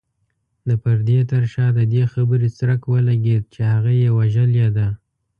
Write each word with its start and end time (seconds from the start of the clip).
د 0.67 0.69
پردې 0.83 1.19
تر 1.31 1.43
شا 1.53 1.65
د 1.77 1.79
دې 1.93 2.03
خبرې 2.13 2.49
څرک 2.57 2.81
ولګېد 2.93 3.43
چې 3.53 3.61
هغه 3.73 3.91
يې 4.01 4.09
وژلې 4.17 4.67
ده. 4.77 4.87